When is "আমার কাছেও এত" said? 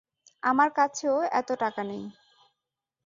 0.43-1.49